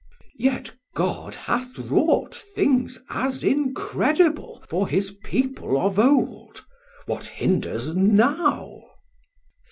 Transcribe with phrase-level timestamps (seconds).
[0.01, 6.65] Chor: Yet God hath wrought things as incredible For his people of old;
[7.05, 8.81] what hinders now?